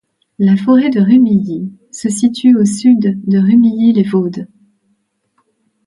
La 0.39 0.57
Forêt 0.57 0.89
de 0.89 0.99
Rumilly 0.99 1.71
se 1.91 2.09
situe 2.09 2.55
au 2.55 2.65
sud 2.65 3.21
de 3.27 3.37
Rumilly-lès-Vaudes. 3.37 4.47